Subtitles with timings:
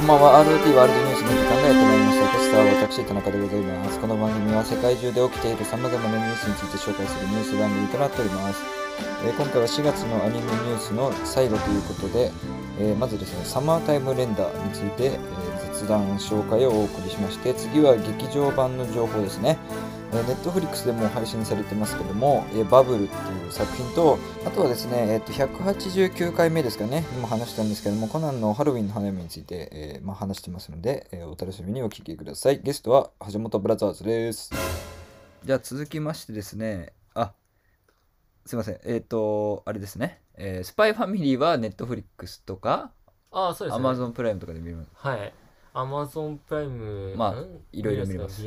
[0.00, 2.32] こんばんは RT ワールドニュースの時間がやってまいりました。
[2.32, 4.00] キャスターは私、田中でございます。
[4.00, 8.64] この番組は世界中で起きている様々なニュースについて紹介するニュース番組となっております。
[9.20, 12.32] えー今回は4月のアニメニュースの最後ということで、
[12.80, 19.58] えーまずですね、サマータイムレンダーについて、えー雑談紹介をお送りしまして、次は劇場版の情報ですね。
[20.12, 32.60] えー、ネットフリックスでも配信されてますけども、えーバブルっていう作品と、あとはですね、えー、と189回目ですかね、今話したんですけども、コナンのハロウィンの花嫁について、えーまあ、話してますので、えーお楽しみにお聞きください。
[32.60, 34.50] ゲストは橋本ブラザーズです。
[35.44, 37.32] じゃあ続きましてですね、あ
[38.44, 42.90] すいません、えっ、と、あれですね、えースパイファミリーはネットフリックスとか、
[43.32, 43.80] ああ、そうですね。
[43.80, 45.32] アマゾンプライムとかで見るはい。
[45.72, 47.60] アマゾンプライム、まあん？
[47.72, 48.44] いろいろ見れます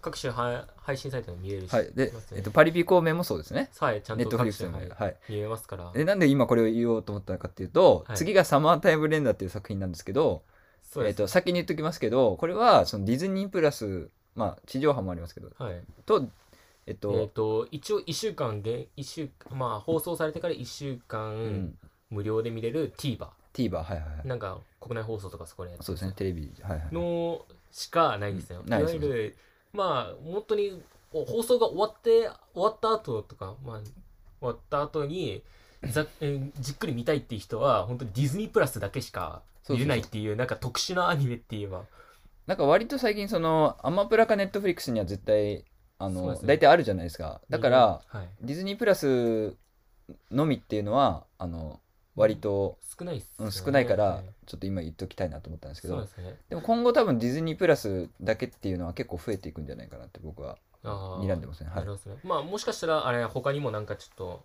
[0.00, 1.92] 各種は配信サイトでも見れるし、はい。
[1.94, 3.70] でえっ、と、パリピ孔明もそうですね。
[3.78, 4.80] はい、ちゃんネットフリックスでも。
[5.28, 5.92] 見れますから。
[5.92, 10.42] でなんで今これを言おうと思ったかっていうと、はい次がサマータイムレンダーっていう作品なんですけど。
[11.04, 15.80] えっと先に言っときますけどこれはそのディズニープラス、まあ、地上波もありますけどはい。
[16.04, 16.26] と
[16.84, 21.78] えっと、えっ、と、一応1週間げん、一週まあ、放送されてから1週う間ん、
[22.10, 23.28] 無料で見れる TVer。
[23.54, 26.12] TVer はいはいはいなんか、国内放送とかそこでやってそうですね。
[26.12, 26.88] テレビはいはい。
[26.92, 28.60] のしかないんですよ。
[28.62, 28.68] うん。
[28.68, 29.36] ないわゆる、
[29.72, 33.92] まあ、本当にお放送が終わって、終わった後とか、まあ、終
[34.40, 35.42] わった後に、
[35.90, 41.84] ざえーじっくり見たいっていう人は、本当にディズニープラスだけしか見れないっていう、なんか特殊なアニメって言えば。
[42.46, 45.64] なんか割と最近そのアマプラかネットフリックスには絶対
[45.98, 46.38] あの、ね。
[46.42, 47.40] 大体あるじゃないですか。
[47.48, 49.54] だから、はい、ディズニープラス
[50.30, 51.80] のみっていうのはあの
[52.14, 56.00] 割と、少ないっすよね、うん少ないから、はいちょっと今言っときたいなと思ったんですけど。
[56.00, 56.06] ね。
[56.50, 61.70] でも今後多分ディズニープラスだけっていうのは結構増えていくんじゃないかなって僕は睨んでますね。
[61.70, 62.26] はい。
[62.26, 64.44] まあ、もしかしたら、あれ、他にもなんかちょっと、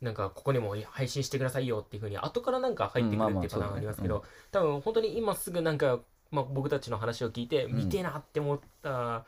[0.00, 9.24] なんかここにも配信してくださいよっていうふうに後からなんか入ってくるっていうパターンありますけど、多分本当に今すぐなんか、まあ、僕たちの話を聞いてん見てえなって思ったの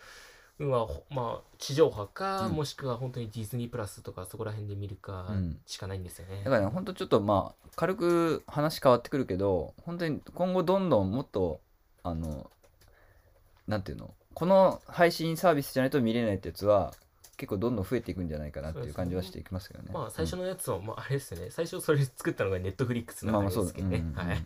[0.67, 6.43] は、ほまあ地上波か、うんもしくは本当にディズニープラスとかそこら辺で見るかうんしかないんですよね。
[6.45, 11.61] だからね、ほんとちょっとまあ、軽く話変わってくるけど、本当に今後どんどんもっと、
[12.03, 12.51] あの、
[13.67, 16.93] なんていうの、この配信サービスじゃないと見れないってやつは、
[17.37, 19.91] 結構どんどん増えていくんじゃないかなっていう感じはしていきますけどね。
[19.93, 23.99] まあ最初の、のやつを、まああれですよね最初それ作ったのがネットフリックスなんまあまあそうですけどね。
[23.99, 24.39] うんうんうんはい。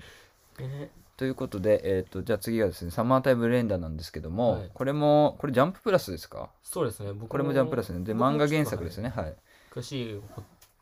[0.62, 0.90] ね
[1.22, 6.50] ということで、えっ、と、じゃあ次がですね、サマータイムレンダーなんですけども、はいこれも、これジャンププラスですか？
[6.64, 7.12] そうですね。
[7.12, 8.04] 僕これもジャンププラスね。
[8.04, 9.10] で、漫画原作ですね。
[9.10, 9.36] はい。
[9.72, 10.20] 詳しいっ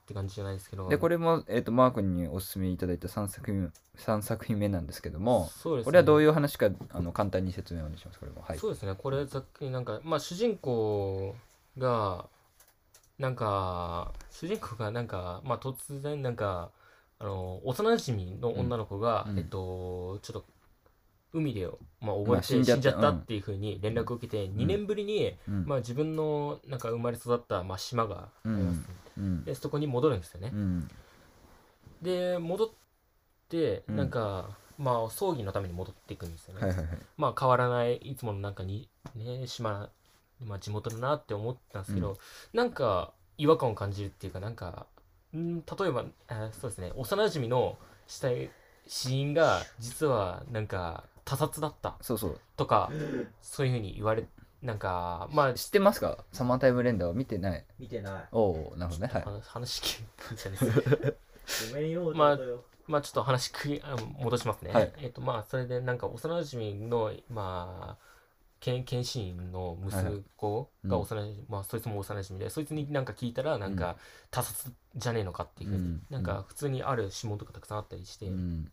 [0.06, 0.88] て感じじゃないですけど。
[0.88, 8.18] で、これも、えっ、と、マークにお勧めいただいた3作品、三作品目なんですけども、そうですねこれはどういう話か、あの、簡単に説明をお願いします。
[8.18, 8.40] これも。
[8.40, 8.58] はい。
[8.58, 11.36] そうですねこれざっくりなんかまあ主人公
[11.76, 12.24] が
[13.18, 16.70] なんか主人公がなんかまあ突然なんか
[17.20, 19.38] あの幼馴染の女の子が、うん。
[19.38, 20.44] えっとちょっと
[21.32, 21.68] 海で、
[22.00, 25.64] まあ、溺まあれて死んじゃったうんっていうふうに連絡を受けて、2年ぶりに、うん。
[25.64, 28.80] まあ、自分のなんか生まれ育った、まあ、島があります、
[29.16, 29.44] うん。
[29.44, 30.50] でそこに戻るんですよね。
[30.52, 30.90] う、ん。
[32.02, 32.68] で戻っ
[33.48, 33.96] てうん。
[33.96, 36.98] なんか、まあ葬儀のために戻っていくんですよね、はいはいはい。
[37.16, 39.90] まあ変わらないいつものなんかにね島、
[40.44, 42.18] まあ、地元だなって思ったんですけど、
[42.54, 44.86] なんか違和感を感じるっていうかなんか
[45.38, 46.92] ん例えばあそうですね。
[46.94, 48.50] 幼馴染の死体
[48.86, 51.96] 死因が実はなんか他殺だった。
[52.00, 52.40] そうそう。
[52.56, 52.90] とか
[53.40, 54.24] そういうふうに言われ
[54.62, 56.24] なんかまあ知ってますか？
[56.32, 57.64] サマータイムレンダーは見てない。
[57.78, 58.28] 見てない。
[58.32, 59.12] おおなるほどね。
[59.12, 59.22] はい。
[59.22, 61.70] 話話聞いたんです。
[61.72, 62.64] ごめんよ、まあちょっとよ。
[62.86, 64.72] まあちょっと話くいあ戻しますね。
[64.72, 64.92] はい。
[64.98, 68.09] えっ、とまあそれでなんか幼馴染のまあ
[68.60, 73.96] 検検視員の息子がうん幼馴染、まあそいつも幼馴染でそいつになんか聞いたらなんか
[74.30, 76.02] 他殺じゃねえのかっていうふうに、うん。
[76.10, 78.70] なんか普通にある指紋とかたくさんあったりして、うん。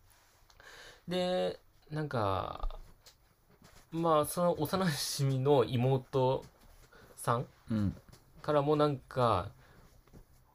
[1.08, 1.59] で
[1.90, 2.78] なんか
[3.92, 6.44] まあその幼馴染の妹
[7.16, 7.96] さんうん。
[8.42, 9.50] からもなんか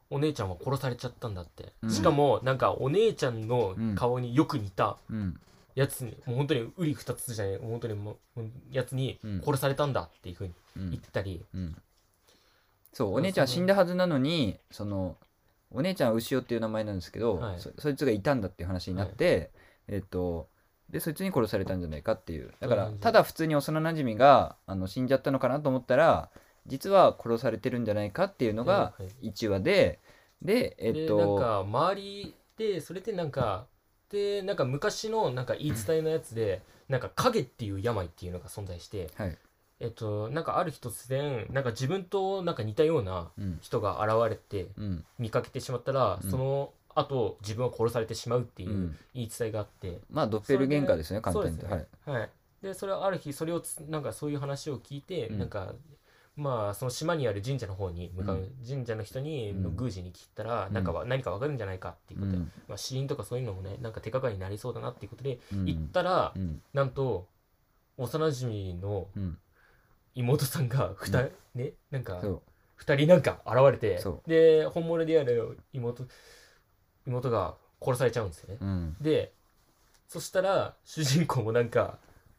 [0.09, 1.89] お姉ちゃんは殺されちゃったんだって、うん。
[1.89, 5.39] しかもなんかお姉ちゃんの顔によく似たうん
[5.75, 9.41] やつに、もう本当にうり二つじゃない本当にもうやつにうん。
[9.43, 10.89] 殺されたんだっていうふうにうん。
[10.91, 11.75] 言ったり、うん。
[12.91, 15.17] そうお姉ちゃんは死んだはずなのにその
[15.71, 17.59] お姉ちゃんは牛尾っていう名前なんですけど、はい。
[17.59, 19.51] そそいつがいたんだっていう話になって、
[19.87, 20.47] えっと
[20.89, 22.53] でそいつに殺されたんじゃないかっていう。
[22.59, 26.29] だからただ普通に幼馴染があの死んじゃったのかなと思ったら
[26.67, 29.99] 実は殺されてるんじゃないかっていうのがはい1話で
[30.41, 33.65] でえっでとなんか周りでそれでなんか
[34.13, 39.37] でなんか昔のなんか言い伝えのやつで、なんか影っていう病っていうのが存在してはい。
[39.79, 43.57] えっとなんかある日突然なんか自分となんか似たようなうん。
[43.59, 45.03] 人が現れてうん。
[45.17, 46.29] 見かけてしまったら、うん。
[46.29, 48.97] そのあと自分は殺されてしまうっていううん。
[49.15, 52.29] 言い伝えがあって、まあドッペルゲンガーですね簡単にですねはい。
[52.61, 55.39] でそれはある日それをつなんかそういう話を聞いて、うん。
[55.39, 55.73] なんか
[56.35, 58.67] まあその島にある神社の方に向かう、うん。
[58.67, 60.73] 神社の人に、宮司に聞いたら、うん。
[60.73, 62.51] なんかは何かわかるんじゃないかっていうことで、うん。
[62.67, 65.65] まあ、死因とかそういうのもねなんか手がかりになりそうだなっていうことで、うん。
[65.65, 66.61] 行ったら、うん。
[66.73, 67.27] なんと
[67.97, 69.37] 幼馴染のうん。
[70.15, 72.41] 妹さんが二人、ねなんかそう。
[72.75, 76.05] 二人なんか現れてそで本物である妹
[77.07, 78.95] 妹が殺されちゃうんですよね、うん。
[79.01, 79.31] で
[80.07, 81.97] そしたら主人公もなんか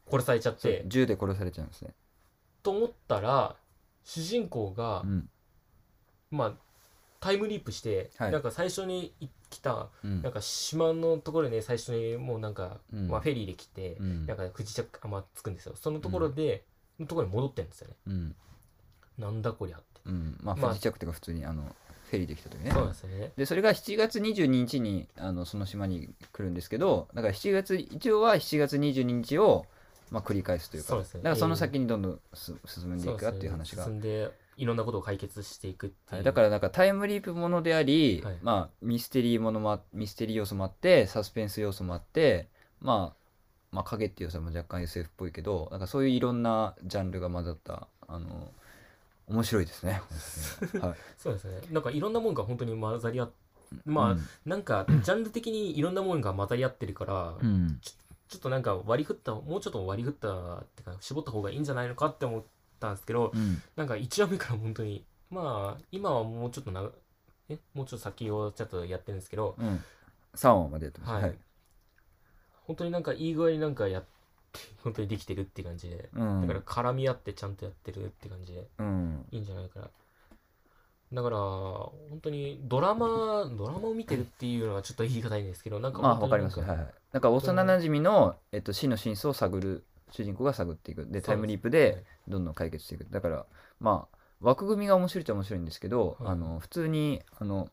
[0.09, 0.83] 殺されちゃって。
[0.87, 1.93] 銃で殺されちゃうんですね。
[2.63, 3.57] と思ったら
[4.05, 5.29] 主人公が、うん。
[6.31, 6.53] まあ
[7.19, 8.31] タイムリープして、はい。
[8.31, 9.13] なんか最初に
[9.49, 10.21] 来たうん。
[10.21, 13.07] なんか島のところでね最初にもうなんか、うん。
[13.09, 14.25] まあ、フェリーで来て、うん。
[14.25, 15.75] なんか不時着あまあ着くんですよ。
[15.75, 16.63] そのところで、
[16.99, 17.95] のところに戻ってるんですよね。
[18.07, 18.35] うん。
[19.17, 20.37] なんだこりゃって、うん。
[20.41, 20.71] まあまあ。
[20.71, 21.75] 不時着っていうか普通にあの
[22.09, 22.71] フェリーできた時ね。
[22.71, 23.31] そうですよね。
[23.35, 29.65] でそれが7月22日にあのその島に来るんですけどだから7月一応は7月22日を、
[30.11, 31.21] まあ、繰り返すというかそうですね。
[31.21, 38.37] だからその先にどんどんす進んでいくかっていうそ話が、進んでいろんなことを解決していくっていう、はいだからなんかタイムリープものであり、はい。
[38.41, 42.49] まあ、ミステリーものもあミステリー要素もあってサスペンス要素もあって、
[42.79, 43.19] まあ、
[43.71, 48.51] まあ影っていう要素も若干 SF っぽいけどなんかそういういろんなジャンルが混ざったあの
[49.27, 50.01] 面白いですね。
[50.79, 50.93] はい。
[51.17, 51.61] そうですね。
[51.71, 53.33] なんかいろんなもんが本当に混ざり合って
[53.85, 57.79] まあ、うんなんかジャンル的にいろんなもんが混ざり合ってるから、うん
[58.35, 62.43] ちょっとなんか割り振ったもうちょっと割り振ったってか絞った方がいいんじゃないのかって思っ
[62.81, 63.61] たんですけどうん。
[63.77, 66.89] なんか1話目から本当にまあ今はもうちょっとな
[67.47, 69.79] えもうちょっと先をちょっとやってるんですけどうん、
[70.35, 71.21] 3話までやってます、はい。
[71.21, 71.37] はい。
[72.67, 74.07] 本当になんかいい具合になんかやって
[74.83, 76.09] 本当にできてるって感じで。
[76.13, 76.41] うん。
[76.41, 79.25] だから絡み合ってちゃんとやってるって感じでうん。
[79.31, 79.89] いいんじゃないかな
[81.13, 86.71] だから本当にドラマドラマを見てるっていうのはちょっと言い方いいんですけどなんかまあ本当になんわかります。
[86.71, 86.93] はいはい。
[87.13, 91.05] なんか幼馴染の、えっと、死の真相を探る主人公が探っていく。
[91.05, 93.05] でタイムリープでどんどん解決していく。
[93.09, 93.45] だから
[93.79, 97.69] まあ枠組みが面白いっちゃ面白いんですけど、はいあの普通にあの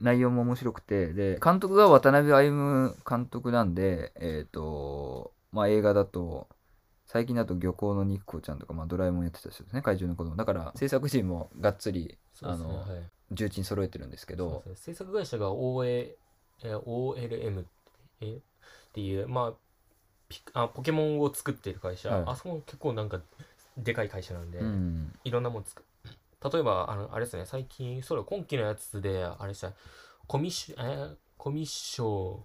[0.00, 6.48] 内容も面白くてで監督が渡辺歩監督なんでえっ、とまあ映画だと
[7.08, 10.36] 最近だと漁港の肉子ちゃんとか、まあ、ドラえもんやってた人ですね怪獣の子供。
[10.36, 12.86] だから制作陣もがっつりねあのはい。
[13.32, 14.62] 重鎮揃えてるんですけど。
[14.66, 14.72] ね。
[14.74, 16.14] 制作会社が OA
[16.62, 17.64] えー OLM
[18.20, 18.40] えーっ
[18.92, 19.52] ていう、まあ、
[20.28, 22.24] ピあポケモンを作っている会社、はい。
[22.26, 23.20] あそこも結構なんか
[23.78, 25.12] でかい会社なんで、うん。
[25.24, 25.88] いろんなもの作る
[26.52, 29.72] 例えばあのあれですね最近それ今期のやつであれした。
[30.26, 32.40] コミッショえーコミッショ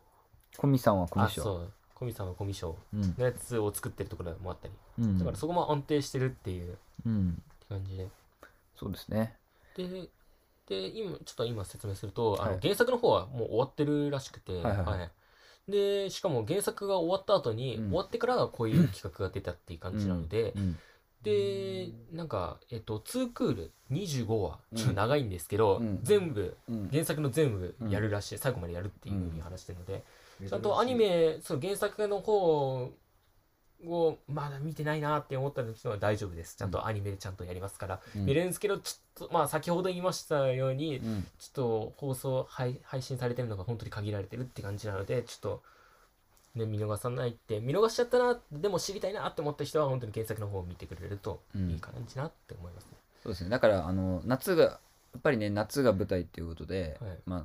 [0.57, 3.15] コミさんはコミッションコミさんはコミッショうん。
[3.17, 7.41] のやつを作ってるところもあったり、うんだからそこも安定してるっていううん。
[7.69, 8.07] 感じで。
[8.75, 9.35] そうですね。
[9.75, 10.09] で
[10.67, 12.55] で今ちょっと今説明すると、あはい。
[12.55, 14.77] の原作の方はもう終わってるらしくて、はいはい。
[14.99, 15.71] はい。
[15.71, 17.87] でしかも原作が終わった後に、うん。
[17.89, 20.77] 終わってからこういう企画が出たっていう感じなので、うん。
[21.23, 25.99] でなんかえっと2クール25話ちょっと長いんですけど、うん。
[26.03, 26.89] 全部うん。
[26.91, 30.03] 原作の全部やるらしい、最後までやるっていうふうに話してるので、
[30.43, 32.91] うんちゃんとアニメその原作の方
[33.85, 36.55] をまだ見てないなって思った人は大丈夫です。
[36.55, 38.25] ちゃんとアニメでちゃんとやりますから、うん。
[38.25, 45.63] 見れるんですけどちょっとまあ先ほど言いましたように、うんちょっと放送配配信されてるのが本当に限られてるって感じなのでちょっと、
[46.55, 51.71] ね、見逃さないって見逃しちゃったなでも知りたいなって思った人は本当に原作の方を見てくれるとうん。
[51.71, 52.91] いい感じなって思いますね。
[53.23, 53.49] そうですね。
[53.49, 54.79] だからあの夏がや
[55.17, 57.17] っぱりね夏が舞台っていうことで、はい。
[57.25, 57.39] まあ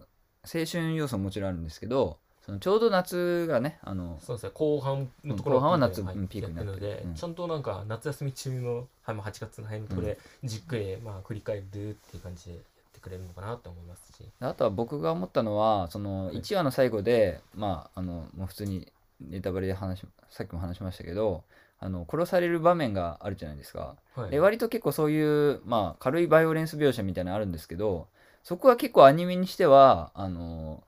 [0.44, 4.52] 青春要素ももちろんあるんですけどそのちょうど夏がねあのそうですね。
[4.54, 6.64] 後半のところ後半は夏ピークになってる。
[6.64, 7.14] ので、うん。
[7.14, 12.60] ちゃんとなんか夏休み中の、はいまあ、8月の辺のところでじっくり、まあ、振り返るっていう感じでやっ
[12.94, 14.24] てくれるのかなと思いますし。
[14.40, 16.38] あとは僕が思ったのはそのい。
[16.38, 18.90] 1話の最後で、まああのもう普通に
[19.20, 21.42] ネタバレで話しさっきも話しましたけど
[21.80, 23.94] あの殺される場面があるじゃないですか。
[24.14, 28.06] はい、で割と結構そういう、まあ、軽いバイオレンス描写みたいなのあるんですけど
[28.42, 30.82] そこは結構アニメにしてはあの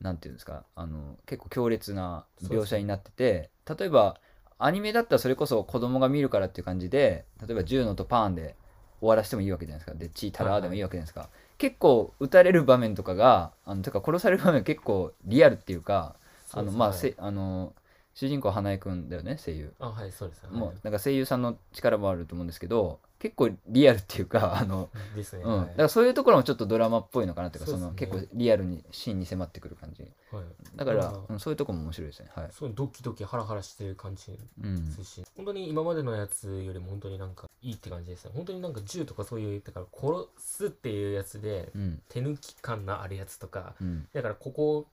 [0.00, 4.16] なんていうんですかあの結構強烈な描写になってて、例えば
[4.58, 8.56] アニメだったらそれこそ子供が見るからっていう感じで例えば銃のとパーンで
[9.00, 9.98] 終わらせてもいいわけじゃないですか。
[9.98, 11.28] で血たらーでもいいわけじゃないですか、
[11.58, 16.16] 結構撃たれる場面とかがあのてか殺される場面結構リアルっていうか
[16.52, 17.74] あのまあせあの
[18.14, 19.72] 主人公花江くんだよね声優。
[19.78, 20.48] あはいそうですね。
[20.50, 25.42] もうなんか声優さんの力もあると思うんですけど結構リアルっていうか あの、ですね。
[25.44, 25.68] うん、はい。
[25.68, 30.10] だからそういうところもちょっとドラマっぽいのかなっていうかそその結構リアルにシーンに迫ってくる感じ。
[30.32, 30.44] はい。
[30.74, 32.30] だから、うんそういうところも面白いですね。
[32.34, 38.32] はい、すごいドキドキハラハラしてる感じうんですし、本当に今までのやつよりも本当になんかいいって感じですね。
[38.34, 42.02] 本当になんか銃とかそういう、だから殺すっていうやつでうん。
[42.08, 44.08] 手抜き感のあるやつとか、うん。
[44.14, 44.86] だからここ、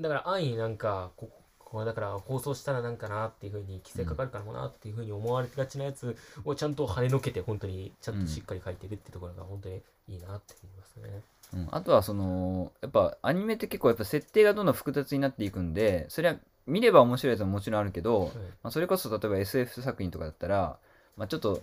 [0.00, 1.43] だから安易になんか、ここ
[1.74, 11.20] こだから放送したらなんかなっていうふうに規制かかるからもなっていうふうに思われがちなやつをちゃんと跳ねのけて本当にちゃんとしっかり書いてるってところが本当にいいなって思いますね。
[11.54, 18.30] うん、あとはそのやっぱアニメって結構やっぱ設定がどんどん複雑になっていくんでそれは見れば面白いやつももちろんあるけど、はい。
[18.30, 20.78] まあ、それこそ例えば SF 作品とかだったら、
[21.16, 21.62] まあ、ちょっと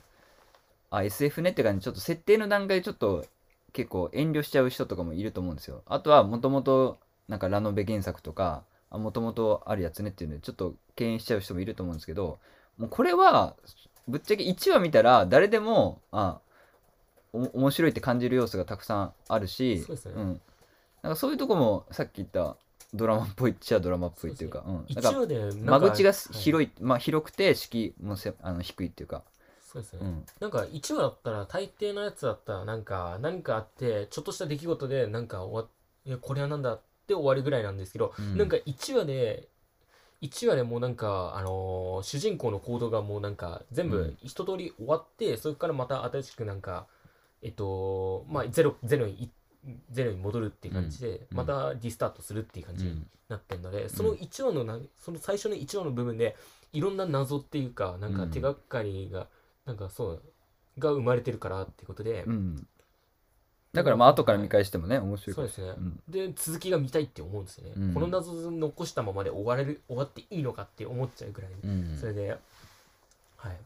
[0.89, 3.25] あ SF ねって感じでちょっと設定の段階でちょっと
[3.73, 5.81] 結構遠慮しちゃう人とかもいると思うんですよ。
[5.85, 8.63] あとはもともとなんかラノベ原作とか
[8.97, 12.39] もともとあるやつねっていうのでちょっと敬遠しちゃう人もいると思うんですけど
[12.77, 13.55] もうこれは
[14.07, 16.39] ぶっちゃけ1話見たら誰でもあ
[17.33, 20.21] お面白いって感じる要素がたくさんあるしそうね。
[20.23, 20.41] ん、
[21.01, 22.57] なんかそういうとこもさっき言った
[22.93, 29.23] ドラマっぽいっちゃドラマっぽいっていうかうん、一なんなんか間口がはい広い、まあ広くて敷居もせあの低いっていうか、
[29.61, 29.99] そうですね。
[30.01, 35.69] うん、なんか1話だったら大抵のやつだったらなんか何かあってちょっとした出来事でなんか終わっ
[36.05, 38.37] いやこれはなんだって終わりぐらいなんですけど、うん。
[38.37, 39.47] なんか1話で
[40.21, 44.17] 1話でもうなんか、あのー主人公の行動がもうなんか全部うん。
[44.21, 46.87] 一通り終わって、それからまた新しくなんか
[47.41, 49.29] えっとまあゼロゼロにい
[49.91, 51.37] ゼロに戻るっていう感じで、うん。
[51.37, 53.07] またリスタートするっていう感じにうん。
[53.29, 56.35] なってるので、その1話のなその最初の1話の部分で
[56.73, 58.31] いろんな謎っていうかなんかうん。
[58.31, 59.27] 手がかりが、
[59.65, 60.23] なんかそう
[60.79, 62.67] が生まれてるからっていうことで、うん、
[63.73, 66.01] だからまあ後から見返してもね面白いそうですね、うん。
[66.09, 67.93] で続きが見たいって思うんですよね、うん。
[67.93, 71.97] この謎を残したままで終われる終わっていいのかって思っちゃうぐらいに、うん。
[71.97, 72.37] それで
[73.37, 73.57] はい。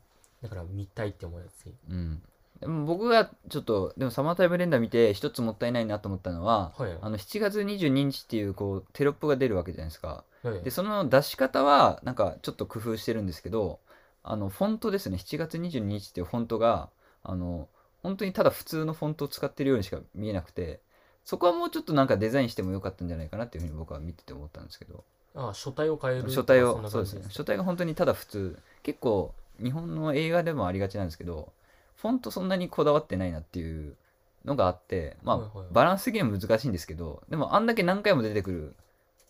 [0.43, 1.73] だから見たいって思うやつに。
[1.89, 2.21] うん。
[2.59, 6.97] でも僕がちょっとでもサマータイムレンダー見て一つもったいないなと思ったのは、はい。
[7.01, 10.23] あの7月22日っていうこうテロップが出るわけじゃないですか。
[10.43, 10.61] はい。
[10.61, 13.79] でその出し方はなんかちょっと工夫してるんですけど
[14.23, 15.17] あのフォントですね。
[15.17, 16.89] 7月22日っていうフォントが
[17.23, 17.67] あの
[18.05, 20.79] 本当にただ普通のフォントを使ってるようにしか見えなくて
[21.23, 25.03] そこはもうちょっとなんかデザインしてもよかったんじゃないかなっていうふうに僕は見てて思ったんですけど。
[25.37, 31.51] あ書体を変える書体をそうですね書体が本当にただ普通結構日本の映画でもありがちなんですけど
[31.97, 33.97] フォントそんなにこだわってないなっていう
[34.45, 35.67] のがあってまあ、はいはい。
[35.71, 38.75] バランス的には難しいんですけどでもあんだけ何回も出てくる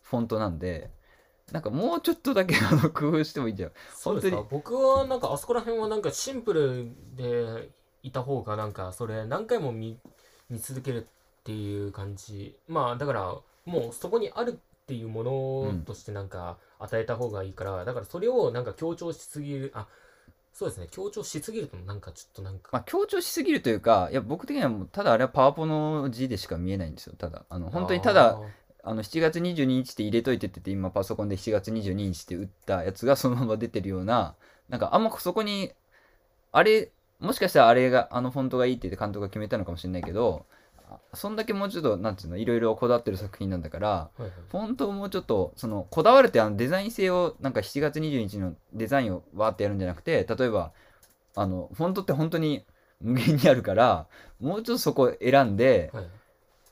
[0.03, 0.91] フォントなんで
[1.51, 4.37] なんかもうちょっとだけあの工夫してもいいんじゃんそうですか？
[4.37, 7.69] 本僕はなんかあそこら辺はなんかシンプルで
[8.05, 9.97] いた方がなんかそれ何回も見
[10.49, 11.07] 見続けるっ
[11.43, 12.55] ていう感じ。
[12.67, 13.21] まあだから
[13.65, 19.87] もうそこにあるっていうものとしてなんか与えた方がいいから、だからそれをなんか強調しすぎるあ
[20.53, 20.87] そうですね。
[20.91, 27.43] 強調しすぎるとなんかちょっとなんか、まあ、強調しすぎるというかいや僕的にはもうただあれはパワポの字でしか見えないんですよただ。
[27.49, 28.39] あの本当にただ
[28.83, 34.35] あの7月22日って入れといてって言って今パソコンで7月22日って打ったやつがそのまま出てるような
[34.69, 35.71] なんかあんまそこに
[36.51, 40.45] あれもしかしたらあれがあのフォントがいいって言って監督が決めたのかもしれないけど
[40.89, 44.31] あそんだけもうちょっとなんていうのいろいろこだわってる作品なんだからはいはい。
[44.49, 50.71] フォントをもうちょっとそのこだわるってあのデザイン性をなんか7月22日のデザインをわーってやるんじゃなくて例えば
[51.35, 52.65] あのフォントって本当に
[53.01, 54.07] 無限にあるから
[54.39, 56.05] もうちょっとそこ選んではい。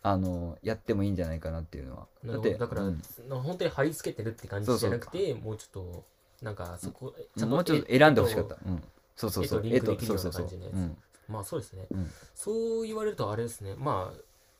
[0.06, 2.08] あのやってもいいんじゃないかなっていうのは。
[2.24, 2.58] なるほど。
[2.58, 3.02] だから、うん。
[3.30, 6.04] 本当に貼り付けてるって感じじゃなくてもうちょっと
[6.42, 8.58] なんかそこ、もうちょっと選んでほしかった。
[8.66, 8.84] うん。
[9.16, 9.60] そうそうそう。
[9.60, 10.48] 絵とリンクできるようなそうそうそう。
[10.48, 10.74] 感じのやつ。
[10.74, 10.98] うん。
[11.30, 12.12] まあそうですね、うん。
[12.36, 13.76] そう言われるとあれですね。
[13.78, 14.20] まあ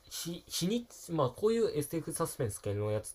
[0.10, 3.14] 日日にちまあこういう SF サスペンス系のやつっ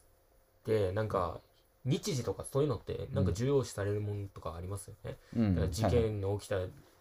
[0.65, 1.41] てなんか
[1.85, 5.55] 日時とかそういうのってなんか重要視されるものとかありますよね、うん。
[5.55, 6.57] だから事件の起きた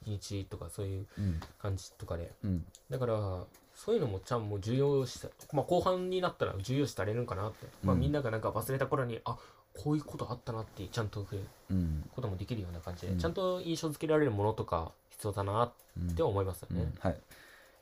[0.06, 1.39] 日とかそういううん。
[1.60, 2.32] 感じとかで。
[2.44, 2.65] うん。
[2.89, 3.44] だから
[3.75, 4.50] そういうのもちゃん。
[4.50, 9.38] も重要視さまあ後半になったら重要視されるんかなって、まあうんみんながなんか忘れた頃にあ
[9.84, 11.42] こういうことあったなってちゃんと触れ
[12.16, 13.20] こともできるような感じで、うん。
[13.20, 16.94] ちゃんと印象付けられるものとか必要だなうんって思いますよね、うん。
[17.00, 17.20] はい。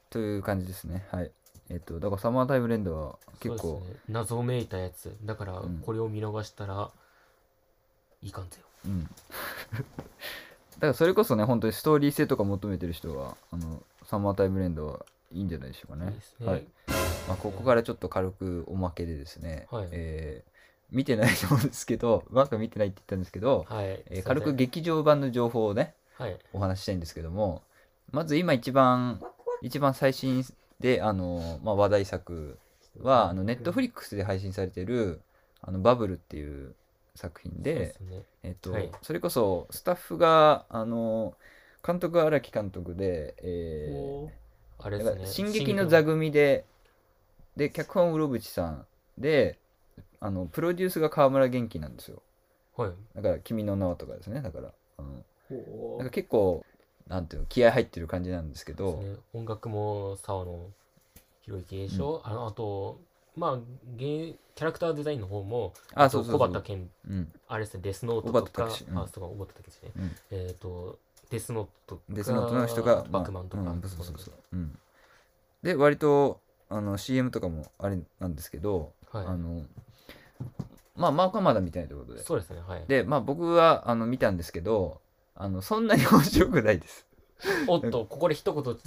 [0.10, 1.06] という感じですね。
[1.12, 1.32] はい。
[1.70, 3.82] えっと、だからサマータイムレンドは結構。
[3.88, 5.16] ね、謎めいたやつ。
[5.24, 5.80] だからうん。
[5.80, 6.92] これを見逃したら
[8.22, 9.04] いかんぜよ、うん。
[9.06, 9.10] だ
[10.80, 16.20] からそれこそね、本当にストーリー性とか求めてる人は、あの、サマータイムレンドはいいんじゃないでしょうかね。
[16.40, 16.46] いい。
[16.46, 16.68] ね、はい。
[17.28, 19.90] まあ、ここからちょっと軽くおまけでですね、はい。
[19.92, 20.54] えー
[20.92, 26.38] 見てないと思うんですけど、うまく見てないって言ったんですけど、はい、えー軽く劇場版の情報をね、はい。
[26.54, 27.63] お話ししたいんですけども
[28.12, 29.22] まず今一番
[29.62, 30.46] 一番最新
[30.80, 32.58] であの、まあ、話題作
[33.01, 35.22] はあのネットフリックスで配信されてる
[35.62, 36.75] 「あのバブル」っていう
[37.15, 38.24] 作品でですね。
[38.44, 38.92] えっとはい。
[39.01, 41.36] それこそスタッフがあの
[41.86, 44.30] 監督は荒木監督で、えおー。
[44.80, 45.25] あれーですね。
[45.27, 46.65] 進撃の座組で
[47.56, 48.86] で脚本うろぶちさん
[49.18, 49.58] で
[50.25, 52.24] あのプロデュースが川村元気なんですよ。
[52.75, 52.91] はい。
[53.15, 54.41] だから「君の名は」とかですね。
[54.41, 56.65] だからあのおなんか結構
[57.08, 58.94] なんていうの気合入ってる感じなんですけど。
[59.03, 60.72] ね、音楽も沢野
[61.44, 63.00] 広之でしょ、あのあと
[63.36, 63.60] まあ
[63.96, 66.39] ゲキャラクターデザインの方もあそうそうそう。
[66.39, 67.32] 小畑健うん。
[67.48, 67.82] あれですね。
[67.84, 68.98] デスノート小とか畑武史うん。
[68.98, 70.15] あそうか小畑武史ね、うん。
[70.32, 70.98] えっ、と
[71.29, 74.17] デスノートとかデスノートの人がバックマンとか、まあうん、そうそう。
[74.17, 74.75] そう、うん、
[75.62, 79.25] で割とあの CM とかもあれなんですけど、はい。
[79.27, 79.62] あの
[80.96, 82.24] まあマークはまだ見てないということで。
[82.24, 82.84] そうですねはい。
[82.88, 85.01] でまあ僕はあの見たんですけど
[85.36, 87.06] あのそんなに面白くないです。
[87.68, 88.77] おっとここで一言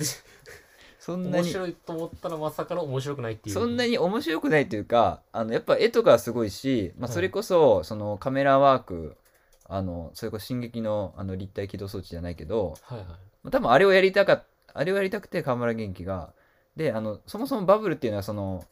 [0.99, 3.55] そんなに面白いと思ったらまさかの面白くないっていう。
[3.55, 9.17] そんなに面白くないというかあのやっぱ絵とかはすごいし、まあ、はいそれこそそのカメラワーク
[9.67, 13.50] あのそれこそ「進撃の」あの立体起動装置じゃないけどはいはい。
[13.50, 14.43] 多分あれをやりたかっ
[14.75, 16.33] あれをやりたくて河村元気が。
[16.76, 18.64] であのそもそもバブルっていうのはその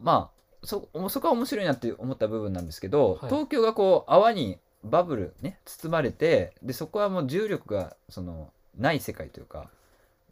[0.00, 9.68] まあそそこは面白いなって思った部分なんですけど、はい東京がこう泡にバブルね包まれてでそこはもう重力がそのない世界というか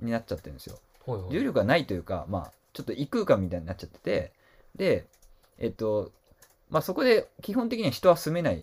[0.00, 0.78] になっちゃってるんですよ。
[1.06, 4.32] はいはい重力がないというか、まあ、ちょっと異空間みたいになっちゃってて、
[4.76, 5.06] で、
[5.58, 6.12] えっと、
[6.68, 8.62] まあ、そこで基本的には人は住めない、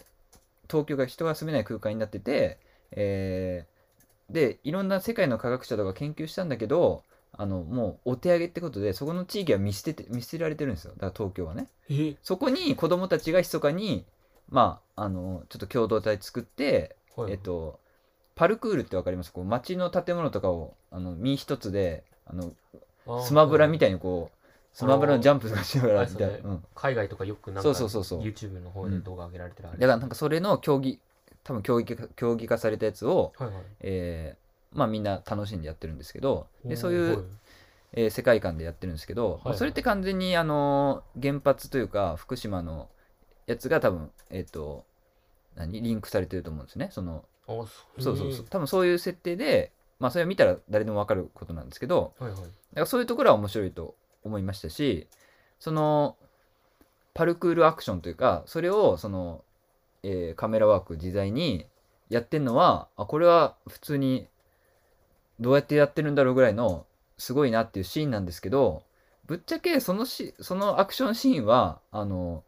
[0.70, 2.60] 東京が人が住めない空間になってて、
[2.92, 3.76] えー
[4.30, 7.04] で、いろんな世界の科学者とか研究したんだけど、
[7.38, 10.94] あの、もうお手上げってことで、そこの地域は見捨てて、見捨てられてるんですよ。
[10.94, 11.68] だから東京はね。
[11.90, 12.16] え？
[12.24, 14.06] そこに子供たちが密かに、
[14.50, 17.80] まあ、あの、ちょっと共同体作って、はいえっと、
[18.36, 19.32] パルクールってわかります？
[19.32, 22.52] こう街の建物とかをあの身一つであの
[23.22, 28.22] スマブラみたいいにこうスマブラのジャンプとかしながあらみたいな、うん、海外とかよくなんかそうそうそうそう。
[28.22, 31.00] YouTube の方で動画上げられてるあれ、だからなんかそれの競技
[31.46, 33.64] 多分競技化競技化されたやつを、はいはい。
[33.80, 34.45] えー
[34.76, 37.24] まあみんな楽しんでやってるんですけどでそういう、はい。
[37.98, 42.90] えー世界観でやってるんですけど、まあはいそれって完全にあの原発というか福島の
[43.48, 44.86] やつが多分えっ、と
[45.56, 45.82] 何？
[45.82, 46.90] リンクされてると思うんですね。
[46.92, 47.68] そのそう
[48.04, 48.46] そうそう。
[48.50, 52.40] 多分そういう設定でまあそれを見たら誰でも分かることなんですけどはいはい。
[52.42, 52.50] だか
[52.82, 55.08] らそういうところは面白いと思いましたし
[55.60, 56.18] その
[57.14, 59.42] パルクールアクションというかそれをその、
[60.04, 61.66] えーカメラワーク自在に
[62.10, 64.28] やってんのはあこれは普通に
[65.40, 66.86] どうやってやってるんだろうぐらいの
[67.18, 68.84] すごいなっていうシーンなんですけど
[69.26, 72.44] ぶっちゃけそのしそのアクションシーンはあの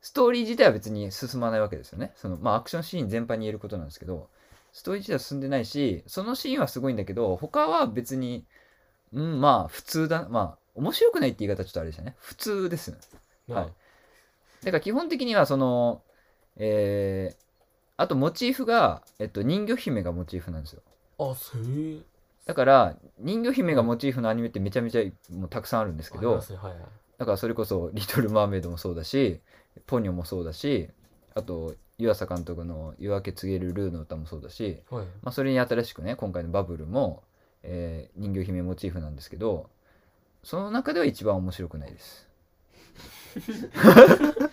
[0.00, 2.12] ストーリー自体は別に進まないわけですよね。
[2.16, 4.28] その、まあ、アクションシーン全般に言えることなんですけど
[4.72, 8.44] ストーリー自体は進んでないしそのシーンはすごいんだけど他は別に
[9.12, 12.14] うんまあ普通だまあ面白くないって言い方ちょっとあれでしたね。
[12.18, 12.98] 普通ですね。
[13.48, 13.66] はい。
[14.64, 16.02] だから基本的にはその
[16.56, 17.48] えー
[17.98, 20.82] あとモチーフが、えっと、人魚姫がモチーフなんですよ
[21.18, 22.04] あそういう。
[22.46, 26.42] だから人魚姫がモチーフのアニメってめちゃめちゃもうたくさんあるんですけどはい。
[27.18, 29.40] だからそれこそ「リトル・マーメイド」もそうだし
[29.86, 30.88] 「ポニョ」もそうだし
[31.34, 35.06] あと湯浅監督の「夜明け告げるルー」の歌もそうだし、はい。
[35.22, 37.22] まあ、それに新しくね今回の「バブルも」
[37.62, 39.68] えー人魚姫モチーフなんですけど
[40.42, 42.28] その中では一番面白くないです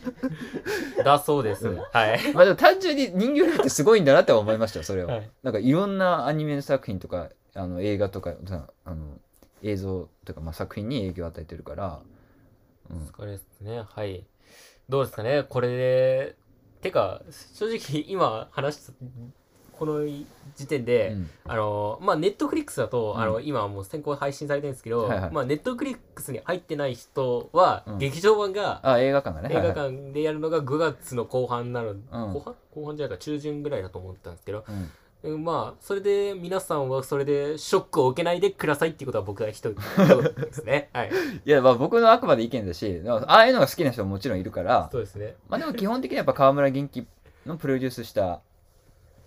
[1.03, 1.77] だそうです、うん。
[1.77, 2.33] はい。
[2.33, 5.29] まあでも単純に人魚姫ってすごいんだなって思いましたよそれは、はい。
[5.43, 9.19] なんかいろんなアニメ作品とかあの映画とかさあの
[9.63, 11.99] 映像とか、まあ、作品に影響を与えてるから、
[12.89, 13.83] うん、これですね。
[13.87, 14.25] はい。
[14.89, 15.43] どうですかね。
[15.43, 16.35] これで
[16.81, 17.21] てか
[17.53, 18.93] 正直今話した
[19.77, 19.99] この
[20.55, 21.29] 時点で、うん。
[21.45, 23.21] あのまあネットフリックスだと、うん。
[23.21, 25.31] あの今はもう先行配信されてるんですけど、はいはい。
[25.31, 27.97] まあネットフリックスに入ってない人は、うん。
[27.97, 29.55] 劇場版があ映画館がね。
[29.55, 32.01] 映画館でやるのが5月の後半なの、ん。
[32.33, 32.55] 後半？
[32.75, 34.65] 後半じゃないか中旬ぐらいだと思ったんですけど、
[35.37, 40.89] まあそれで皆さんはそれでショックを受けないでくださいっていうことは僕は一人ですね。
[40.93, 41.09] はい。
[41.45, 44.89] いやまあ僕のあくまで意見だしああいうのが好きな人ももちろんいるから。
[44.91, 45.35] そうですね。
[45.47, 47.07] まあでも基本的にはやっぱ川村元気
[47.45, 48.41] のプロデュースしたっ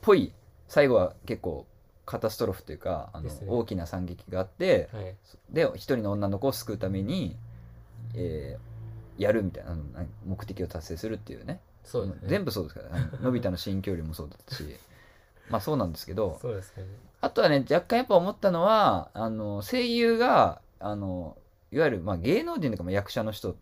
[0.02, 0.32] ぽい
[0.68, 1.66] 最後は結構
[2.07, 5.16] カタストロフというかあの、大きな惨劇があってはい。
[5.50, 7.37] で一人の女の子を救うために、
[8.14, 8.68] えー
[9.18, 9.76] やるみたいな
[10.24, 11.61] 目的を達成するっていうね。
[11.85, 12.14] そうね。
[12.22, 14.76] 全部そうですから、あの のび太の新距離もそうだったし。
[15.50, 16.38] まあそうなんですけど。
[16.40, 16.85] そうですね。
[17.20, 21.37] あとはね若干やっぱ思ったのはあの声優があの
[21.72, 23.57] いわゆる、まあ、芸能人とかまあ役者の人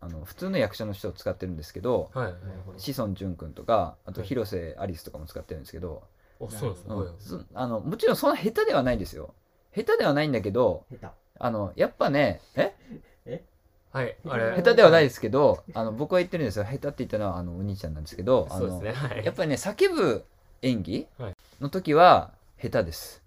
[0.00, 2.34] あの普通の役者の人を使ってるんですけどはいはい
[2.76, 4.28] 志尊淳君とかあとはい。
[4.28, 6.04] 広瀬アリスとかも使ってるんですけど、
[6.44, 7.46] おそうですね、うん。
[7.54, 9.32] あのもちろんそんな下手ではないですよ。
[9.74, 11.14] 下手ではないんだけど下手。
[11.38, 12.74] あのやっぱねえ？
[13.92, 14.56] はい、あれ。
[14.56, 16.64] 下手ではないですけどあの僕は言ってるんですよ。
[16.64, 19.08] 下手って言ったのはあのお兄ちゃんなんですけどあそうのですね。
[19.08, 19.24] はい。
[19.24, 20.24] やっぱりね叫ぶ
[20.62, 21.36] 演技はい。
[21.60, 23.22] の時は下手です。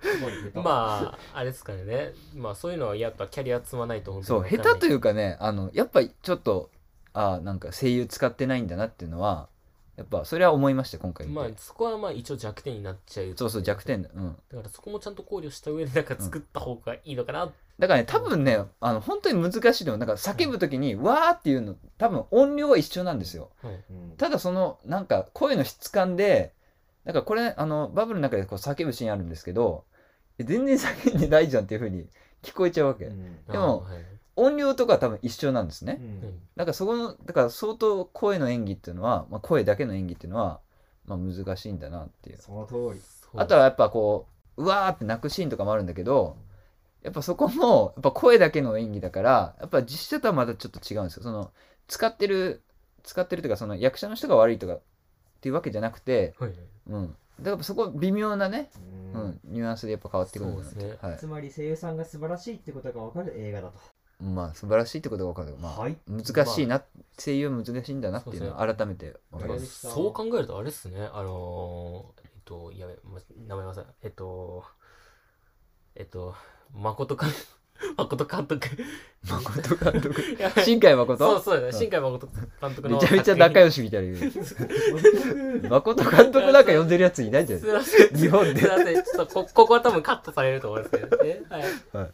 [0.00, 0.58] すごい下手。
[0.60, 2.12] まああれですかね。
[2.36, 6.70] まあそういうのはやっぱキャリア積まないと本当そう下手というかねあのやっぱりちょっと
[7.12, 9.48] あーなんか声優使ってないんだなっていうのは
[9.98, 14.08] やっぱそれは思いました今回まあそこはまあ一応弱点になっちゃうそうそう弱点だ。
[14.14, 14.36] うん。
[14.48, 23.50] だからそこもちゃんと考慮した上でなんか作った方がいいのかな、だからね多分ねあの本当に難しいのはなんか叫ぶ時に「わー」っていうの多分音量は一緒なんですよ。
[23.60, 23.74] はい。
[23.90, 26.54] うんただそのなんか声の質感で
[27.04, 29.82] なんかこれあのバブルの中でこう叫ぶシーンあるんですけど
[30.38, 32.06] え全然叫んでないじゃんっていう風に
[32.42, 33.44] 聞こえちゃうわけ、うん。
[33.46, 34.04] でもはい
[34.38, 36.20] 音量とかは多分一緒なんですね、うん。
[36.56, 40.60] だからそこのだから相当声の演技っていうのは、まあ、声だけの演技っていうのは、
[41.06, 42.38] まあ、難しいんだなっていう。
[42.38, 43.00] その通り。
[43.34, 46.36] あとはやっぱこううわーって泣くシーンとかもあるんだけど
[47.02, 51.22] やっぱそこもやっぱ声だけの演技だからやっぱ実写とはまたちょっと違うんですよ。
[51.22, 51.52] その
[51.86, 52.62] 使ってる
[53.02, 54.80] 使ってるというかその役者の人が悪いとかっ
[55.40, 56.52] ていうわけじゃなくて、はい
[56.88, 58.70] うん、だからそこ微妙なね、
[59.14, 60.96] ううんん、ニュアンスでやっぱ変わってくるんですね。
[61.00, 61.16] はい。
[61.18, 63.78] つまり声優さんが素晴らしいってことが分かる映画だと
[64.20, 65.96] まあ素晴らしいってことが分かる、まあはい。
[66.08, 66.82] 難しいな、
[67.18, 71.08] 声優難しいんだなっていうのは改めて分かりますそう考えるとあれですね。
[71.12, 74.64] あのー、えっとやべま名前忘れたえっと
[75.94, 76.34] えっと
[76.74, 77.26] 誠か
[77.96, 78.68] 誠監督。
[79.28, 80.20] 誠監督。
[80.38, 81.16] やばい新海誠？
[81.16, 81.66] そうそうだね。
[81.68, 81.72] うん。
[81.72, 84.32] 新海誠監督のめちゃめちゃ仲良しみたいに言う。
[85.70, 88.16] 誠監督なんか呼んでるやついないじゃんすいません。
[88.16, 88.60] 日本で。
[88.60, 88.94] すいません。
[89.04, 91.62] ちょっとこここは多分カットされると思うんですけどね、はい。
[91.62, 91.72] はい。
[91.92, 92.10] えー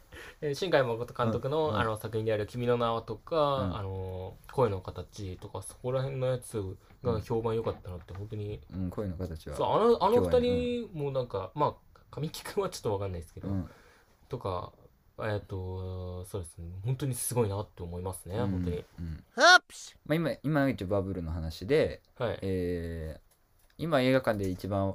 [0.55, 1.81] 新海誠監督の,、うんうん。
[1.81, 3.77] あの作品である「君の名は」とか、うん。
[3.77, 9.57] あの声の形とかそこら辺のやつが評判良かったなって本当に、うん、声の形は。
[9.57, 11.75] そうあのあの二人もなんか、まあ
[12.11, 13.69] 神木君はちょっとわかんないですけど、うん。
[14.29, 14.73] とか
[15.23, 16.73] えっ、とそうですね。
[16.85, 18.85] 本当にすごいなって思いますね、本当に。
[18.99, 19.25] うん。
[19.37, 22.39] まあ、今今一応バブルの話で、はい。
[22.43, 23.25] えー
[23.77, 24.95] 今映画館で一番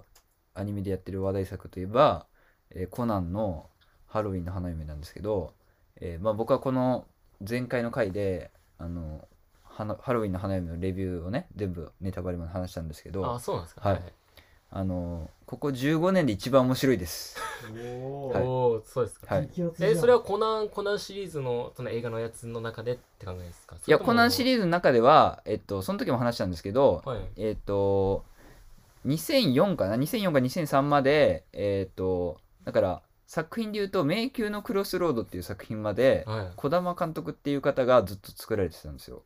[0.54, 2.28] アニメでやってる話題作といえば、
[2.70, 3.70] えーコナンの
[4.10, 5.54] ハロウィンの花嫁なんですけど、
[6.02, 7.06] えーまあ、僕はこの
[7.48, 9.28] 前回の回であの
[9.64, 13.90] 花ハロウィンの花嫁のレビューをね全部ネタバレまで話したんですけどあそうなんですか？
[13.90, 14.02] はい。
[14.72, 17.38] あのここ15年で一番面白いです。
[18.04, 18.44] おはい。
[18.44, 23.76] おおそうですか、はい、えそれはコナンコナンシリーズのその映画のやつの中でって考えですか？
[23.76, 27.20] いやコナンシリーーズの中では、えっと、その時も話したんですけど、はい。
[27.38, 28.24] えっ、と、
[29.08, 39.22] 2004かな ?2004 か2003まで、えっ、と、だから作品で言うと、迷宮のクロスロードっていう作品まで、はい児玉監督っていう方がずっと作られてたんですよ。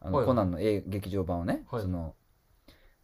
[0.00, 1.64] あの、はいコナンの映劇場版をね。
[1.70, 2.16] はいその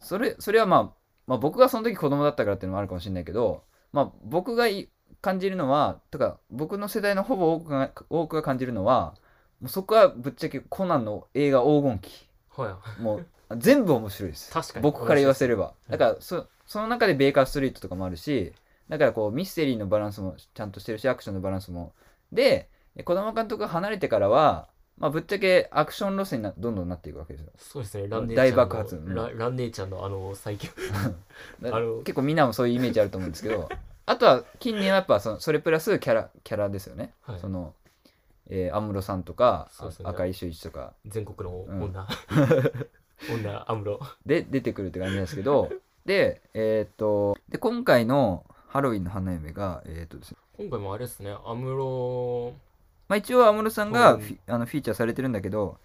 [0.01, 0.93] それ、それはまあ、
[1.27, 3.63] まあ僕がその時子供だったからっていうのもあるかもしれないけど、
[3.93, 4.89] まあ僕がい
[5.21, 9.15] 感じるのは、とか僕の世代のほぼ多くが多くが感じるのは、
[9.61, 12.27] もうそこはぶっちゃけコナンの映画黄金期。
[12.49, 14.51] はいもう全部面白いです。
[14.51, 15.73] 確かに僕から言わせれば。
[15.87, 18.51] いだからそ、その中でベーカーストリートとかもあるし、
[18.89, 21.93] だからこうミステリーのバランスもちゃんとしてるし、アクションのバランスも。
[22.31, 27.51] で、児玉監督が離れてからは、まあ、ぶっちゃけアクション路線になどんどんなっていくわけですよ。
[27.57, 28.07] そうですね。
[28.07, 30.71] ランネーちゃんの大爆発うんラランネーちゃんのあの最強。
[32.03, 33.69] 結構みんなもそういうイメージあると思うんですけど、
[34.07, 37.13] あとは近年はやっぱそのそれプラスキャラ、キャラですよね。
[37.21, 37.39] はい。
[37.39, 37.75] その、
[38.47, 39.87] えー、安室さんとか、ね。
[40.03, 40.93] 赤井秀一とか。
[41.05, 41.83] 全国のうん。
[41.83, 42.07] 女、
[43.29, 43.99] 女アムロ。
[44.25, 45.69] で出てくるって感じなんですけど、
[46.05, 52.53] で、えーっと、で、今回のハロウィンの花嫁が、えーっとですね、今回もあれですねアムロ。
[53.07, 55.77] まあ、一応安室さんがうんフィ,、あのフィーチャーされてるんだけど、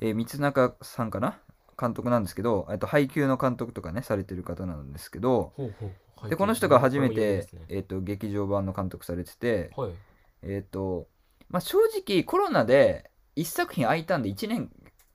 [0.00, 1.38] えー、三中さんかな？
[1.80, 5.86] 監督なんですけど、えっと配給の監督とかねされてる方なんですけど、ほうほ
[6.26, 6.28] う。
[6.28, 7.62] でこの人が初めてね。
[7.68, 9.92] えっと劇場版の監督されてて、はい。
[10.42, 11.06] えっと
[11.48, 14.70] まあ、正直コロナで1作品空いたんで1年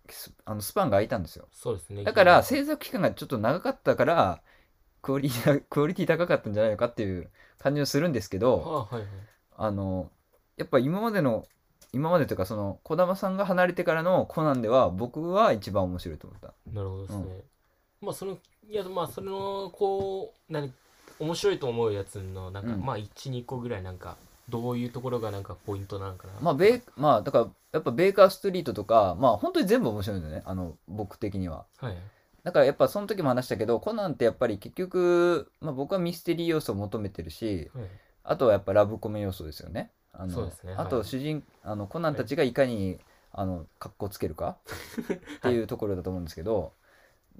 [0.10, 1.48] スあのスパンが空いたんですよ。
[1.52, 2.04] そうですね。
[2.04, 4.42] だから制作期間がちょっと長かったから
[5.04, 9.12] クオリティ クオリティ高かったんじゃないのかっていう感じはするんですけど、あはいはい。
[9.56, 10.10] あの
[10.58, 11.46] やっぱ今までの
[11.92, 16.54] 今までというかその児玉さんが離れてからのコナンでは僕は一番面白いと思った。
[16.72, 17.44] なるほどですね、
[18.02, 18.38] まあその
[18.68, 20.74] いやまあそれのこう何
[21.20, 22.82] 面白いと思うやつのなんか、うん。
[22.82, 24.16] まあ12個ぐらいなんか
[24.48, 26.28] どういうところがなんかポイントなのか。
[26.28, 30.44] なまあベーまあだからやっぱベーカーストリートとかまあ本当に全部面白いんだよね。
[30.46, 31.66] あの僕的には。
[31.78, 31.98] はい
[32.43, 37.86] だからやっぱその時も話したけどコナンってやっぱり結局、まあ、僕はミステリー要素を求めてるしはい
[38.23, 39.91] あとはやっぱラブコメ要素ですよね。
[40.13, 40.73] あのそうですね。
[40.77, 42.99] あとはい主人、あのコナンたちがいかに、
[43.36, 44.58] あの格好つけるか
[45.38, 46.73] っていうところだと思うんですけど、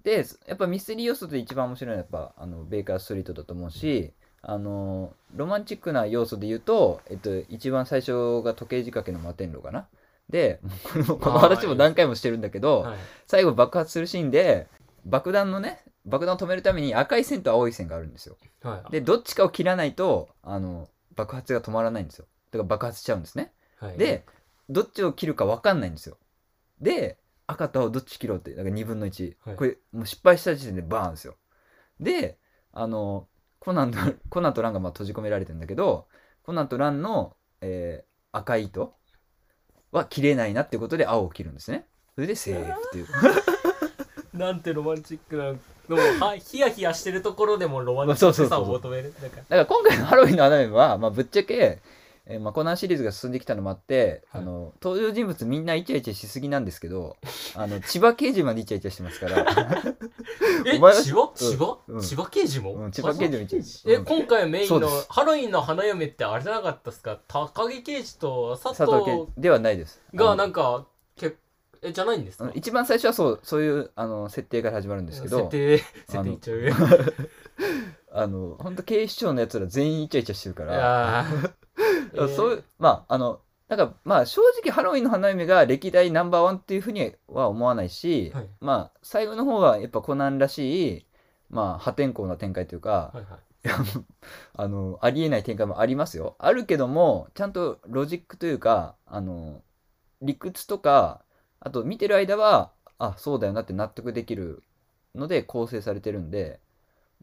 [0.04, 4.12] でやっぱミステリー要素で一番面白いのはやっぱあのベーカーストリートだと思うし
[4.42, 9.88] あのロマンチックな要素で言うと、えっと、一番最初が時計仕掛けの摩天楼かな。
[10.30, 10.60] で
[11.20, 12.98] この話も何回もしてるんだけど、はい。
[13.28, 14.68] 最後爆発するシーンで
[15.06, 18.38] 爆弾のね爆弾を止めるために赤い線と青い線があるんですよ。
[18.62, 18.92] はい。
[18.92, 22.26] でどっちかを切らないとあの爆発が止まらないんですよ。
[22.52, 23.52] だから爆発しちゃうんですね。
[23.80, 24.26] はい、で
[24.70, 26.18] どっちを切るか分かんないんですよ。
[26.82, 29.56] で赤と青どっち切ろうってだから2分の1、はい。
[29.56, 31.36] これもう失敗した時点でバーンですよ。
[32.00, 32.38] で
[32.72, 33.28] あの
[33.60, 33.98] コナンと
[34.30, 36.08] コナンとランがまあ閉じ込められてるんだけど
[36.44, 38.96] コナンとランの、えー赤い糸
[39.92, 41.86] は切れないなってことで青を切るんですね。
[42.16, 43.08] それでセーフっていう
[44.34, 45.52] なんてロマンチックな。
[45.52, 45.58] で
[45.90, 49.14] も、はヒヤヒヤしてるところでもロマンチックさを求める。
[49.22, 51.82] だから今回のハロウィンの花嫁は、まあ、ぶっちゃけ、
[52.26, 54.42] えーまあ、コナンシリーズが進んできたのもあって、はい。
[54.42, 57.18] あの登場人物みんなイチャイチャしすぎなんですけど
[57.54, 59.46] あの千葉刑事までイチャイチャしてますから、
[60.66, 60.94] え、千葉？
[61.36, 62.02] 千葉、うん。
[62.02, 67.20] 千葉刑事も、うん、千葉刑事もイチャイチえ、ャ、今回メインのハロウィンの花嫁ってあれじゃなかったですか？
[67.28, 70.02] 高木刑事と佐佐藤藤刑ではないです。
[70.16, 70.86] がなんか、
[71.18, 71.36] け
[71.84, 72.52] え、じゃないんですか？
[72.56, 76.60] 一番最初はそうそういうあの設定から始まるんですけど設定、設定いっちゃう。
[78.16, 81.26] あの本当警視庁のやつら全員イチャイチャしてるかいらや
[82.14, 82.28] ー。
[82.36, 88.50] そういう、まああのなんかまあ正直ハロウィンの花嫁が歴代ナンバーワンっていうふうには思わないし、はい。
[88.60, 91.06] まあ最後の方はやっぱコナンらしい
[91.50, 93.40] まあ破天荒な展開というか、はいはい。
[94.56, 96.36] あのありえない展開もありますよ。
[96.38, 99.62] あるけどもちゃんとロジックというかあの
[100.22, 101.23] 理屈とか
[101.66, 104.64] あと見てる間はあそうだよなって納得できる
[105.16, 106.60] ので構成されてるんで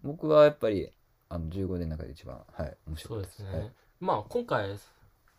[0.02, 0.90] 僕はやっぱり
[1.28, 3.72] あの15年の中で一番はい面白そうですすね。
[4.00, 4.78] まあ今回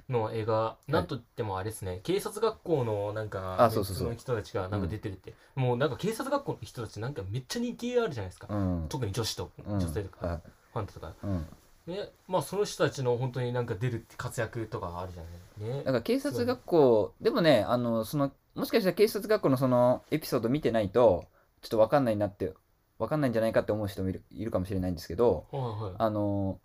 [0.08, 8.48] の映画、なんといってもあれですね、警察学校のなんか、あその人たちがなんか出てるって、もうなんか警察学校の人たちなんかめっちゃ人気あるじゃないですか。
[8.54, 8.86] はい、うん。
[8.90, 9.80] 特に女子と、うん。
[9.80, 10.42] 女性とか、はい。
[10.74, 11.14] ファンとか。
[11.88, 15.24] うん、ね、まあその人たちの本当になんか出るって活躍とかあるじゃ
[15.63, 15.74] ない。
[15.78, 15.84] ね。
[15.84, 21.26] だから警察学校でもねあのそのもしかしたら警察学校のそのエピソード見てないと
[21.62, 22.54] ちょっと分かんないなって
[23.00, 25.94] 分かんないんじゃないかって思う人もいるいるかもしれないんですけどはいはい。
[25.98, 26.60] あの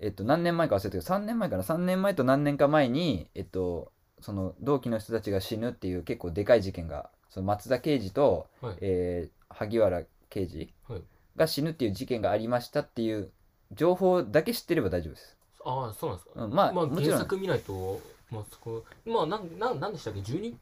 [0.00, 8.76] えっと何年前か忘れたけど3年前かな3年前と何年か前にえっとその同期の人たちが死ぬっていう結構でかい事件がその松田刑事と、はい。
[8.80, 11.02] えー萩原刑事はい。
[11.36, 13.30] が死ぬっていう事件がありましたっていう
[13.72, 15.36] 情報だけ知ってれば大丈夫です。
[15.64, 16.44] ああ、そうなんですか。
[16.44, 18.00] うん、まあ、まあ原作見ないと、
[18.30, 20.54] まあそこ、まあなん、なん、なんでしたっけ ?12、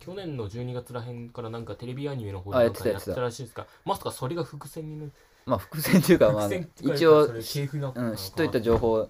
[0.00, 3.66] 去年の12月らへんからなんかテレビアニメの方でやってたらしいですか？
[3.84, 5.12] まさかそれが伏線になる。
[5.46, 9.08] まあ伏線というか、まあ、一応うん、知っといた情報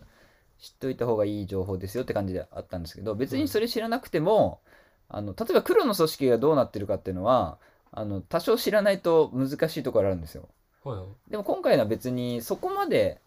[0.58, 4.60] 知っといた方がいい情報ですよって感じであったんですけど別にそれ知らなくても、
[5.08, 7.58] あの例えば黒の組織がどうなってるかっていうのは
[7.92, 10.48] あの多少知らないと難しいところあるんですよ
[10.84, 11.06] はいはい。
[11.30, 13.20] でも今回のは別にそこまで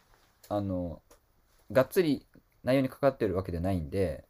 [0.49, 1.01] あの
[1.71, 2.25] がっつり
[2.63, 4.23] 内容にかかってるわけじゃないんで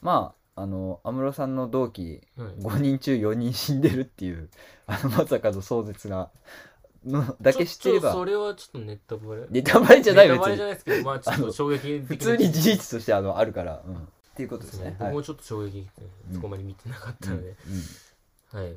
[0.00, 4.50] まああの安室さんの同期はい5人中4人死んでるっていう
[4.86, 6.30] あのまさかの壮絶な
[7.06, 9.42] のだけ知ってればそれはちょっとネタバレ。
[9.50, 13.98] ネタバレじゃないネタバレじゃないですけど、まあちょっと衝撃的普通に事実としてあのあるから、うん、っ
[14.36, 14.96] ていうことですね。
[15.00, 15.86] もちょっと衝撃
[16.32, 17.56] そこまで見てなかったうんので、
[18.52, 18.74] はい。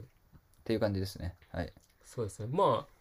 [0.63, 1.35] ていう感じですね。
[1.51, 1.71] はい。
[2.03, 2.47] そうですね。
[2.51, 2.94] まあ、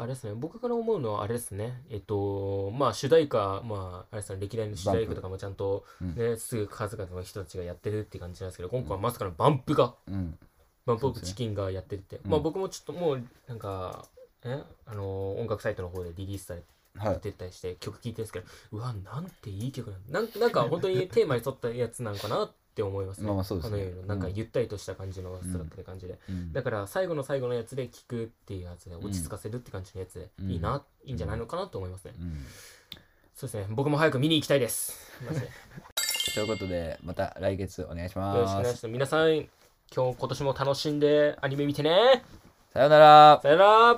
[0.00, 0.34] あれですね。
[0.34, 1.82] 僕から思うのはあれですね。
[1.90, 10.38] えっと、まあ、主題歌、まあ、あれですね、歴代の主題歌とかもちゃんとうんね、すぐ数々の人たちがやってるって感じなんですけど、今回はまさかのバンプが、うん。
[10.86, 12.20] バンプオブチキンがやってるって。
[12.24, 14.06] うんまあ、僕もちょっともう、なんか、
[14.44, 16.62] えあの音楽サイトの方でリリースされ
[16.96, 17.20] はい。
[17.20, 23.26] てたりして曲聴いてるんですけど、うわ、なんていい曲なんなんなんか本当にテーマに沿ったやつなのかなって思いますね。
[23.26, 26.18] まあまあそうですねあのようななんかうんゆったりとした感じのストラックで感じで。
[26.28, 32.14] うんだから最後の最後のやつで聴くっていうやつで落ち着かせるって感じのやつでうんいいな、いいんじゃないのかなと思いますね。
[32.18, 32.46] うん
[33.34, 33.66] そうですね。
[33.70, 35.12] 僕も早く見に行きたいです。
[35.26, 35.52] マジでよ
[36.34, 38.72] ということで、また来月お願いしまろしくお願いしす。
[38.72, 38.88] ます。
[38.88, 39.36] 皆さん、
[39.94, 42.24] 今日今年も楽しんでアニメ見てね。
[42.72, 43.40] さようなら。
[43.42, 43.96] さよなら。